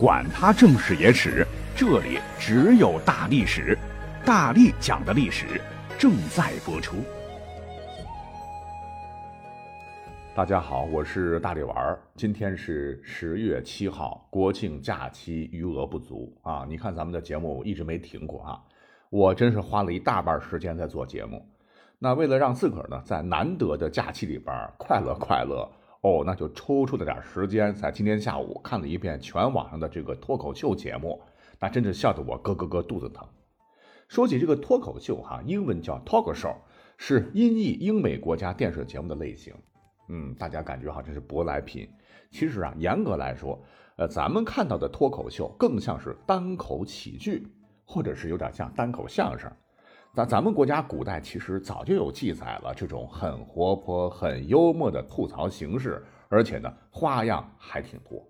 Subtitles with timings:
[0.00, 3.76] 管他正史野史，这里只有大历史，
[4.24, 5.60] 大力讲的历史
[5.98, 6.96] 正在播出。
[10.34, 12.00] 大家好，我是大力丸儿。
[12.16, 16.64] 今天是十月七号，国庆假期余额不足啊！
[16.66, 18.58] 你看咱们的节目一直没停过啊，
[19.10, 21.46] 我真是花了一大半时间在做节目。
[21.98, 25.70] 那为了让自个儿呢在难得的假期里边快乐快乐。
[26.02, 31.20] 哦，那就抽出了点时间，在今天下午看了一遍全网上的这个脱口秀节目，
[31.58, 33.26] 那真是笑得我咯咯咯肚子疼。
[34.08, 36.54] 说起这个脱口秀，哈，英文叫 talk show，
[36.96, 39.54] 是音译英美国家电视节目的类型。
[40.08, 41.88] 嗯，大家感觉哈，真是舶来品。
[42.30, 43.62] 其实啊，严格来说，
[43.96, 47.46] 呃，咱们看到的脱口秀更像是单口喜剧，
[47.84, 49.52] 或者是有点像单口相声。
[50.12, 58.20] 那咱们国家古代其实早就有记载了这种很活泼、很幽默的吐槽形式，而且呢花样还挺多。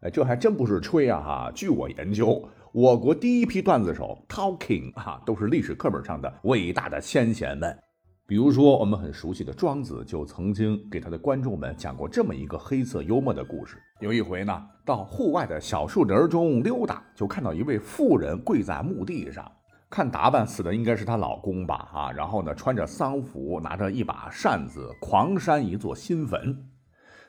[0.00, 1.52] 哎，这还真不是吹啊哈！
[1.54, 7.78] 据我研究，我国第一批段子手 Talking 啊，都是历史课本上的伟大的先贤们。
[8.26, 13.76] 比如说，我们很熟悉的庄子就曾经给他的观众们讲过这么一个黑色幽默的故事。
[14.00, 19.48] 有一回呢，到户外的小树林中溜达，就看到一位妇人跪在墓地上。
[19.92, 21.86] 看打扮，死的应该是她老公吧？
[21.92, 26.66] 啊，然后呢，穿着丧服，拿着一把扇子，狂扇一座新坟。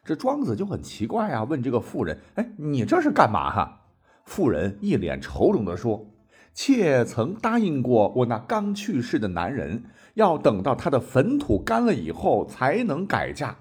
[0.06, 3.82] 这庄子就很奇怪啊，问这个妇人：“哎，你这是干嘛？”哈，
[4.24, 6.08] 妇人一脸愁容地说
[6.56, 9.84] ：“妾曾答应过我那刚去世的男人，
[10.14, 13.58] 要等到他的坟土干了以后才能改嫁。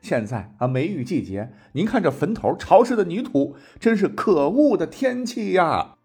[0.00, 5.95] 现在啊，梅雨季节，您看这坟头潮湿的泥土，真是可恶的天气呀！”，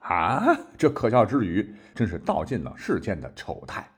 [0.00, 3.88] 啊 这可笑之余，真是道尽了世间的丑态。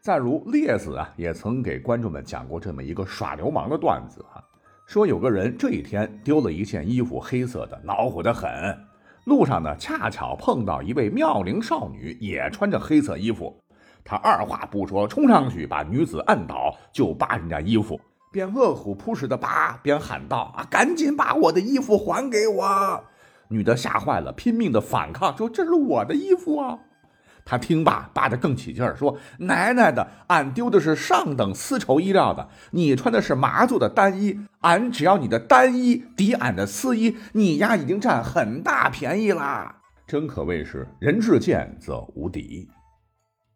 [0.00, 4.38] 再如列子啊，也曾给观众们讲过这么一个耍流氓的段子啊，
[4.86, 8.48] 说有个人这一天丢了一件衣服，黑色的，恼火的很。
[9.24, 13.60] 路上呢，恰巧碰到一位妙龄少女，也穿着黑色衣服。
[14.04, 18.00] 他二话不说，冲上去把女子按倒，就扒人家衣服，
[18.30, 23.04] 边饿虎扑食的扒，边喊道：“啊，赶紧把我的衣服还给我！”
[23.48, 26.78] 女的吓坏了，拼命的反抗，说：“这是我的衣服啊！”
[27.48, 39.76] 他听罢，扒得更起劲儿，说：“奶奶的，俺丢的是上等丝绸衣料的，你穿的是麻做的单衣，俺只要你的单衣抵俺的丝衣，你丫已经占很大便宜啦！
[40.08, 42.68] 真可谓是人至贱则无敌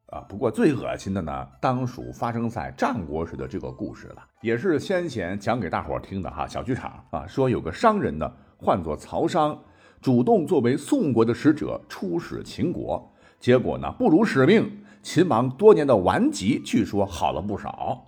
[0.06, 0.20] 啊！
[0.28, 6.46] 不过最恶心的呢，当属发生在战国时的这个故事了，也是先贤讲给大伙儿听的哈。
[6.46, 9.60] 小剧场啊，说有个商人呢，唤作曹商。
[10.00, 18.06] 主动作为宋国的使者出使秦国，结果呢不辱使命，秦王多年的顽疾据说好了不少。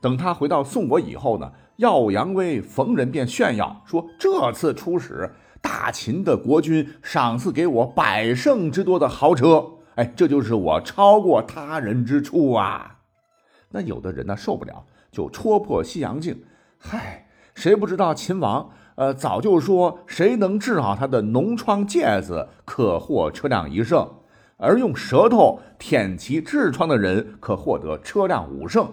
[0.00, 5.30] 等他回到宋国以后呢，耀武扬威，逢人便炫耀说：“这次出使，
[5.60, 13.00] 大秦的国君赏赐给我百乘之多的豪车，哎，这就是我超过他人之处啊！”
[13.70, 16.42] 那有的人呢受不了，就戳破西洋镜，
[16.78, 18.70] 嗨，谁不知道秦王？
[18.96, 24.06] 呃，早就说谁能治好他的脓疮疖子，可获车辆一胜；
[24.56, 28.92] 而用舌头舔其痔疮的人，可获得车辆五胜。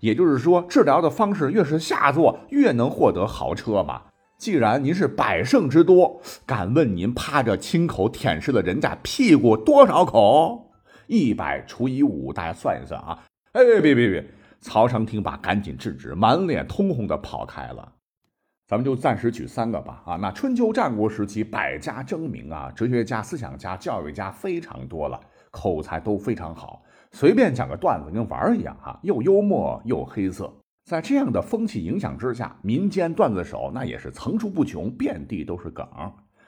[0.00, 4.02] 也就是说，治疗的方式越是下作，越能获得豪车嘛。
[4.38, 10.70] 既然您是百胜之多，敢问您趴着亲口舔舐了人家屁股多少口？
[11.06, 13.18] 一百除以五，大家算一算啊！
[13.52, 14.26] 哎，别别别！
[14.60, 17.92] 曹长听罢，赶紧制止，满脸通红的跑开了。
[18.66, 25.20] 咱们就暂时举三个吧，啊，那春秋战国时期百家争鸣啊，哲学家、思想家、教育家非常多了，
[25.52, 26.82] 口才都非常好，
[27.12, 30.52] 随便讲个段子跟玩儿一样啊，又幽默又黑色。
[30.84, 35.86] 在这样的风气影响之下，民间段子手那也是层出不穷，遍地都是梗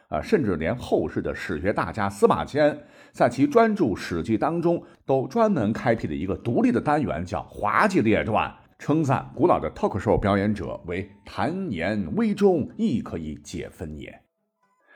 [0.08, 2.76] 啊，甚至连后世的史学大家司马迁
[3.12, 8.50] 在其专著《史记》当中，都专门开辟了一个独立的单元，叫《滑稽列传》。
[8.78, 14.22] 称赞古老的 talk show 表演者为谈言微中，亦可以解分也。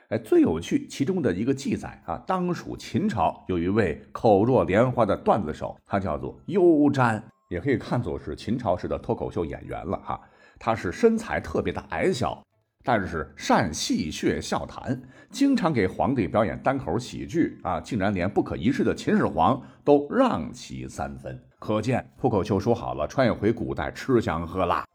[0.07, 10.19] 哎，最有趣其中的一个记载啊，当属秦朝有一位口若莲花的段子手，他叫做优瞻，也可以看作是秦朝时的脱口秀演员了哈。
[10.57, 12.41] 他是身材特别的矮小，
[12.85, 21.37] 但是善戏谑笑谈，经常给皇帝表演单口喜剧啊，竟然连不可一世的秦始皇都让其三分。
[21.63, 24.85] 可见脱口秀说好了，穿越回古代吃香喝辣。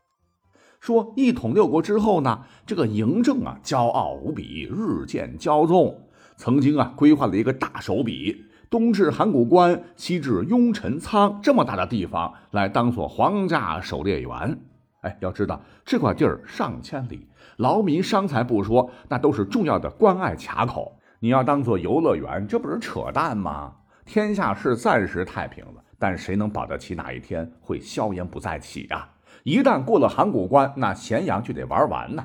[0.81, 5.99] 说一统六国之后呢，这个嬴政啊，骄傲无比，日渐骄纵。
[6.37, 14.59] 曾经啊，规划了一个大手笔，东至函谷关，西至雍城仓，这么大的地方来当做皇家狩猎园。
[15.01, 17.27] 哎，要知道这块地儿上千里，
[17.57, 20.99] 劳民伤财不说，那都是重要的关隘卡口。
[21.19, 23.73] 你要当做游乐园，这不是扯淡吗？
[24.05, 29.15] 天下是暂时太平了，但谁能保得齐哪一天会硝烟不再起啊？
[29.43, 32.25] 一旦过了函谷关，那咸阳就得玩完呢。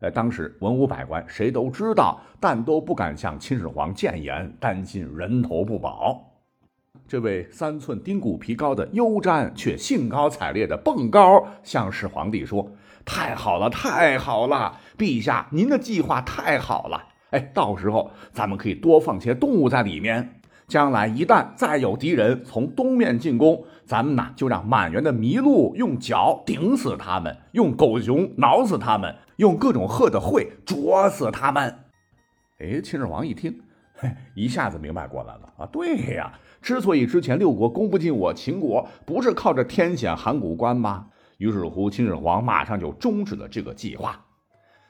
[0.00, 6.22] 呃，当时文武百官谁都知道，但都不敢向秦始皇谏言，担心人头不保。
[7.08, 12.70] 这位三寸丁骨皮高的优瞻却兴高采烈地蹦高，向始皇帝说
[13.06, 14.78] ：“太好了，太好了！
[14.98, 17.02] 陛下，您的计划太好了！
[17.30, 20.35] 哎，到时候咱们可以多放些动物在里面。
[20.68, 31.72] 将来一旦再有敌人从东面进攻，咱们呢就让满园的麋鹿用脚顶死他们，用狗熊挠死他们，用各种鹤的喙啄死他们。”
[32.58, 33.60] 哎，秦始皇一听，
[33.94, 35.66] 嘿， 一下子明白过来了啊！
[35.70, 36.32] 对呀。
[36.62, 41.06] 之所以之前六国攻不进我秦国，不是靠着天险函谷关吗？
[41.38, 44.20] 于是乎，秦始皇马上就终止了这个计划。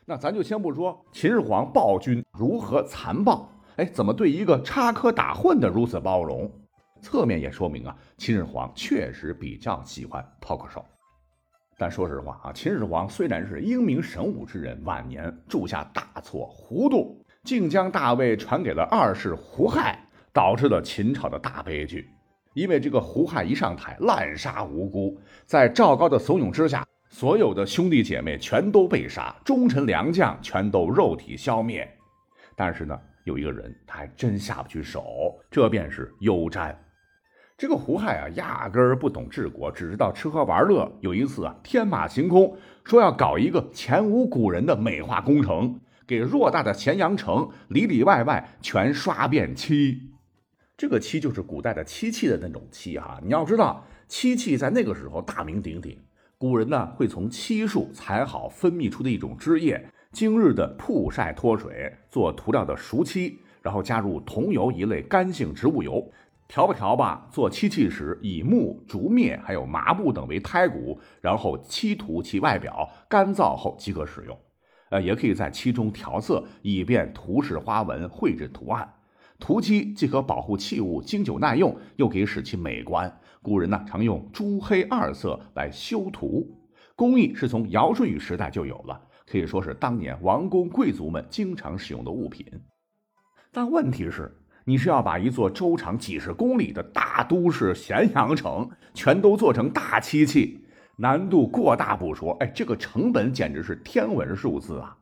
[0.06, 6.50] 那咱就先不说秦始皇暴君如何残暴，哎，怎么对一个插科打诨的如此包容？
[7.00, 10.82] 侧面也说明啊，秦始皇确实比较喜欢 talk show。
[11.78, 20.02] 但说实话啊，秦始皇虽然是英明神武之人，晚年铸下大错，糊涂，竟将大位传给了二世胡亥。
[20.32, 22.10] 导致了秦朝的大悲剧，
[22.52, 31.90] 因为这个胡亥一上台，滥杀无辜，在赵高的怂恿之下，所有的兄弟姐妹全都被杀，忠臣良将全都肉体消灭。
[32.54, 36.72] 但是呢，有一个人他还真下不去手，这便是优瞻。
[37.58, 40.90] 这个胡亥啊，压根儿不懂治国，只知道吃喝玩乐。
[41.00, 50.12] 有一次啊，天马行空，说要搞一个前无古人的美化工程，给偌大的咸阳城里里外外全刷遍漆。
[50.76, 55.98] 这个漆就是古代的漆器的那种漆哈，你要知道，漆器在那个时候大名鼎鼎。
[56.38, 66.10] 古人呢会从漆树采好分泌出的一种汁液，经日的曝晒脱水，做涂料的熟漆，然后加入桐油一类干性植物油，
[66.48, 74.38] 调吧调吧，做漆器时以木、竹篾还有麻布等为胎骨，然后漆涂其外表，干燥后即可使用。
[74.88, 78.88] 呃，也可以在漆中调色，以便涂饰花纹、绘制图案。
[79.38, 83.20] 涂漆既可保护器物经久耐用，又可以使其美观。
[83.42, 86.56] 古人呢常用朱黑二色来修图，
[86.94, 89.00] 工艺是从尧舜禹时代就有了，
[89.30, 92.46] 可以说是当年王公贵族们经常使用的物品。
[93.52, 94.32] 但问题是，
[94.64, 100.64] 你是要把一座周长几十公里的大都市咸阳城全都做成大漆器，
[100.96, 104.96] 难度过大不说，哎，这个成本简直是天文数字啊！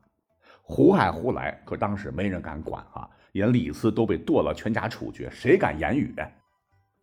[0.62, 3.09] 胡亥胡来，可当时没人敢管啊。
[3.32, 6.15] 连李斯都被剁了全家处决，谁敢言语？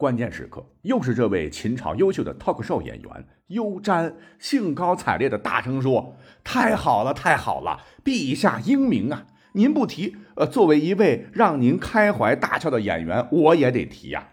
[0.01, 7.81] 关键时刻，又是这位秦朝优秀的 talk show 演员优瞻兴高采烈的大声说：“太好了，太好了！
[8.03, 9.27] 陛下英明啊！
[9.53, 14.29] 您不提，呃，作为一位让您开怀大笑的演员，我也得提呀。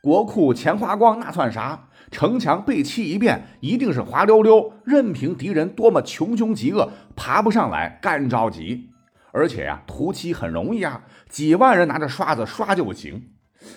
[0.00, 1.88] 国库钱花光那算啥？
[2.12, 8.90] 城墙被砌一遍，一定是滑溜溜，任凭敌人多么穷凶极恶，爬不上来，干着急。”
[9.34, 13.30] 而且呀，涂漆很容易啊，几万人拿着刷子刷就行。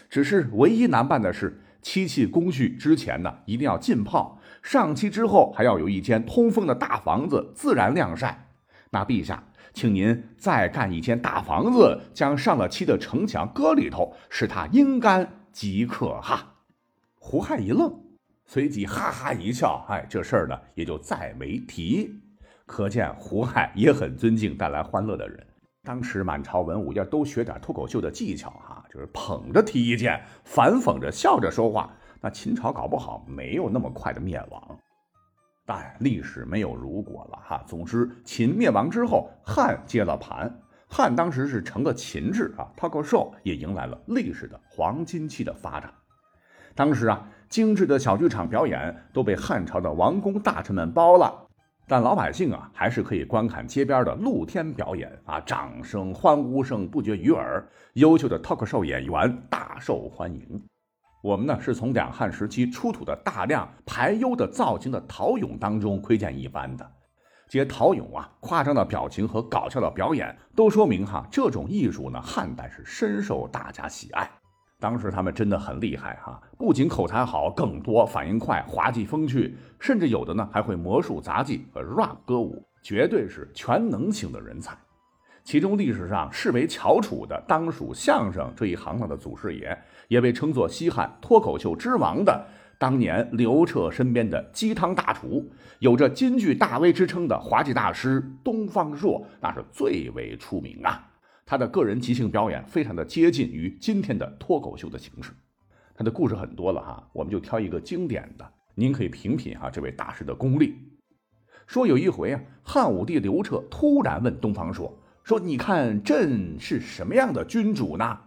[0.09, 8.47] 只是唯一难办的是，漆器工序之前呢，一定要浸泡；上漆之后，还要有一间通风的大房子自然晾晒。
[8.91, 9.43] 那陛下，
[9.73, 16.55] 请您再干一间大房子，将上了漆的城墙搁里头，使它阴干即可哈。
[17.15, 17.93] 胡亥一愣，
[18.45, 22.21] 随即哈哈一笑，哎，这事儿呢，也就再没提。
[22.65, 25.47] 可见胡亥也很尊敬带来欢乐的人。
[25.83, 34.77] 当时满朝文武要都学点脱口秀的技巧哈，就是捧着提意见，反讽着笑着说话，那秦朝搞不好没有那么快的灭亡。
[35.65, 37.63] 但历史没有如果了哈。
[37.65, 40.55] 总之，秦灭亡之后，汉接了盘。
[40.87, 45.91] 汉当时是成了秦制啊，脱口秀也迎来了历史的黄金期的发展。
[46.75, 51.47] 当时啊，精致的小剧场表演都被汉朝的王公大臣们包了。
[51.91, 57.61] 但老百姓啊，还是可以观看街边的露天表演啊，掌声、欢呼声不绝于耳，
[57.95, 60.63] 优秀的 talk show 演员大受欢迎。
[61.21, 66.91] 我们呢，是从两汉时期出土的大量排忧的造型的陶俑当中窥见一斑的。
[67.49, 74.31] 这些陶俑啊，夸张的表情和搞笑的表演，都说明哈，这种艺术呢，汉代是深受大家喜爱。
[74.81, 84.75] 当时他们真的很厉害哈，不仅口才好，更多反应快，滑稽风趣，甚至有的呢还会魔术、杂技和 rap 歌舞，绝对是全能型的人才。
[85.43, 92.43] 其中历史上视为翘楚的，当属相声这一行当的祖师爷，也被称作西汉脱口秀之王的
[92.79, 95.47] 当年刘彻身边的鸡汤大厨，
[95.77, 101.07] 有着京剧大 V 之称的滑稽大师东方朔，那是最为出名啊。
[101.51, 105.33] 他的个人即兴表演非常的接近于今天的脱口秀的形式。
[105.93, 110.75] 他的故事很多了哈，我们就挑一个经典的，您可以品品哈这位大师的功力。
[111.67, 118.17] 说有一回啊，汉武帝刘彻突然问东方朔说：“你看朕是什么样的君主呢？”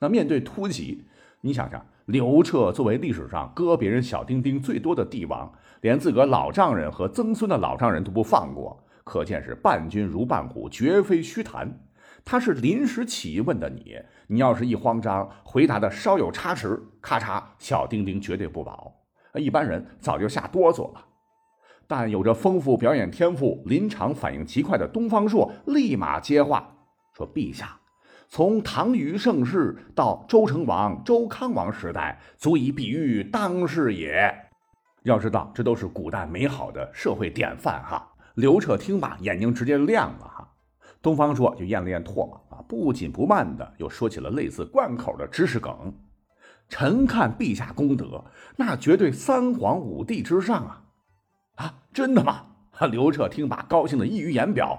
[0.00, 1.04] 那面对突袭，
[1.42, 11.78] 你想想，刘彻作为历史上割别人小丁丁最多的帝王，连自个老丈人和曾孙的老丈人都不放过，可见是伴君如伴虎，绝非虚谈。
[12.24, 13.96] 他是临时起意问的你，
[14.28, 18.92] 你要是一慌张，回答的稍有差池，咔嚓，小丁丁绝对不保。
[19.34, 21.04] 一般人早就吓哆嗦了。
[21.86, 26.72] 但有着丰富表演天赋、临场反应极快的东方朔，立马接话
[27.16, 27.80] 说：“陛下，
[28.28, 34.32] 从唐虞盛世到周成王、周康王时代，足以比喻当世也。
[35.02, 40.48] 要知道，这都是古代美好的社会典范哈。”刘彻听罢，眼睛直接亮了哈。
[41.02, 45.94] 东方朔就咽了咽唾沫啊，不紧不慢的又说起了类似贯口的知识梗
[46.68, 48.24] ：“臣看陛下功德，
[48.56, 50.84] 那绝对三皇五帝之上啊。”
[51.56, 52.46] 啊，真的吗？
[52.90, 54.78] 刘彻听罢，高兴的溢于言表。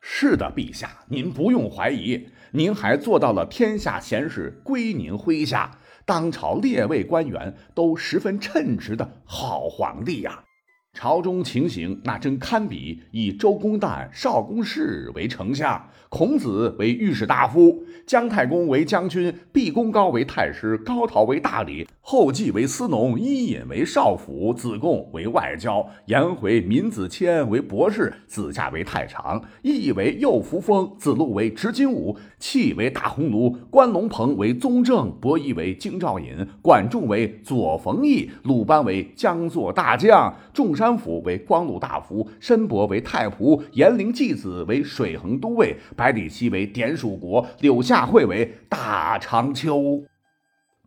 [0.00, 10.44] 是的，陛下，您不用怀疑，您还做到了天下贤士归您麾下，当朝列位官员都十分称职的好皇帝呀。
[10.92, 40.74] 朝中情形那真堪比，以周公旦、少公事为丞相，孔子为御史大夫，姜太公为将军，毕公高为太师，高陶为大理，后继为司农，伊尹为少府，子贡为外交，颜回、闵子骞为博士，子夏为太常，羿为右扶风，子路为执金吾，戚为大鸿胪，关龙鹏为宗正，伯夷为京兆尹，管仲为左冯翊，鲁班为江左大将，众。
[40.80, 50.02] 山府为光禄大夫，申伯为太仆，颜陵季子为水衡都尉，百里奚为典属国，柳下惠为大长秋。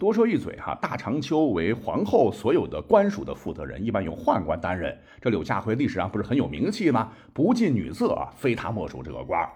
[0.03, 4.93] 多说一嘴哈，大长秋为皇后所有的官署的负责人，一般由宦官担任。
[5.21, 7.13] 这柳下惠历史上不是很有名气吗？
[7.31, 9.47] 不近女色啊，非他莫属这个官。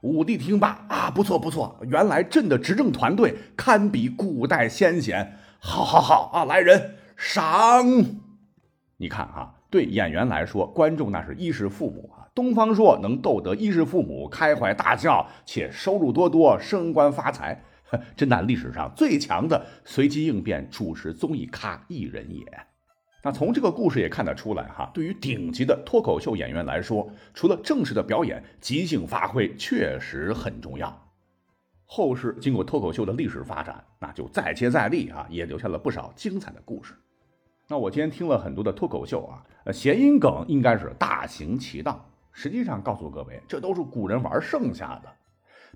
[0.00, 5.38] 武帝听罢啊，不错不错，原来朕的执政团队堪比古代先贤。
[5.60, 7.86] 好好好啊，来人赏。
[8.96, 9.54] 你看啊。
[9.70, 12.26] 对演员来说，观众那是衣食父母啊。
[12.34, 17.62] 东方朔能逗得衣食父母开怀大笑，且收入多多，升官发财，
[18.16, 22.44] 真乃历史上最强的随机应变主持综艺咖艺人也。
[23.22, 31.08] 那从这个故事也看得出来哈，对于顶级的脱口秀演员来说，除了正式的表演，即兴发挥确实很重要。
[31.84, 36.94] 后世经过脱口秀的历史发展，那就再接再厉啊，也留下了不少精彩的故事。
[37.66, 42.08] 那我今天听了很多的脱口秀啊，呃，谐音梗应该是大行其道。
[42.30, 45.12] 实际上，告诉各位，这都是古人玩剩下的。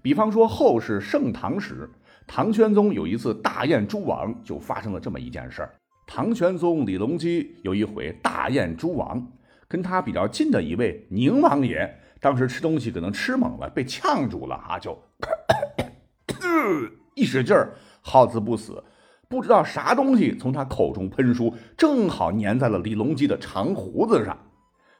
[0.00, 1.90] 比方说，后世盛唐时，
[2.26, 5.74] 唐玄宗有一次大宴诸王，就发生了这么一件事儿。
[6.06, 9.26] 唐玄宗李隆基有一回大宴诸王，
[9.68, 15.84] 跟他比较近的一位宁王爷，当时吃东西可能吃猛了，被呛住了啊，就咳咳
[16.26, 18.82] 咳咳一使劲儿，耗子不死。
[19.28, 24.36] 不知道啥东西从他口中喷出，正好粘在了李隆基的长胡子上。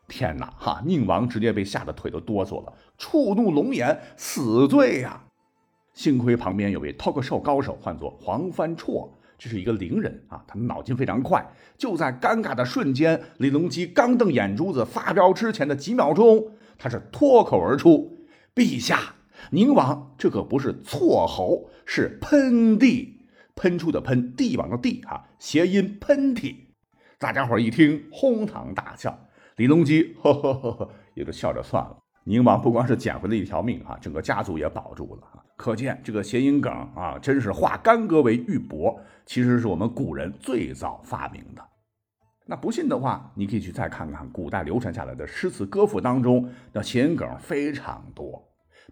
[0.08, 0.82] 天哪，哈！
[0.84, 5.22] 宁王直接被吓得腿都哆嗦了，触怒龙颜，死罪呀！
[5.92, 9.08] 幸亏旁边有位 talk show 高手，唤作黄帆绰，
[9.38, 11.46] 这是一个伶人啊，他脑筋非常快。
[11.76, 19.16] 就在尴尬的瞬间，李隆基刚瞪眼珠子发飙之前的几秒钟，他是脱口而出：“陛下，
[19.50, 23.08] 宁王这可不是错喉，是喷嚏。”
[23.54, 26.56] 喷出的喷，帝王的帝，啊，谐音喷嚏。
[27.18, 29.28] 大家伙一听，哄堂大笑。
[29.56, 32.01] 李隆基呵呵呵呵，也就笑着算了。
[32.24, 35.42] 宁王不光是捡回了一条命，啊， 整个家族也保住了啊。
[35.56, 41.62] 可见这个谐音梗啊，真是化干戈为玉帛，其实是我们古人最早发明的。
[42.46, 48.42] 那不信的话，你可以去再看看古代流传下来的诗词歌赋当中，那谐音梗非常多。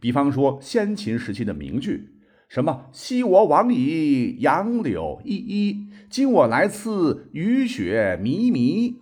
[0.00, 2.16] 比方说先秦时期的名句。
[2.48, 2.86] 什么？
[2.90, 8.96] 昔我往矣，杨柳依依；今我来此，雨雪靡靡。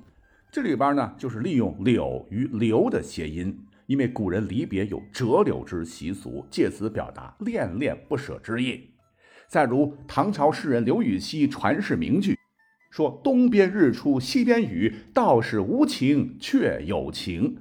[0.53, 3.59] 这里边呢，就是利用“柳”与“留”的谐音，
[3.89, 8.91] 因为古人离别有折柳之习俗，借此表达恋恋不舍之意。
[9.49, 12.39] 再如唐朝诗人刘禹锡传世名句，
[12.91, 17.57] 说：“东边日出西边雨，道是无晴却有晴。”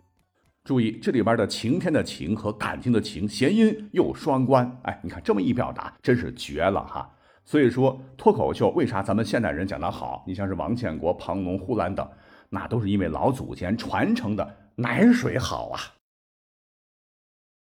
[0.65, 7.09] 注意这里边的晴天的晴和感情的情谐音又双关，哎，你看这么一表达，真是绝了哈！
[7.45, 10.25] 所以说，脱口秀为啥咱们现代人讲得好？
[10.27, 12.05] 你像是王建国、庞龙、呼兰等，
[12.49, 15.79] 那都是因为老祖先传承的奶水好啊。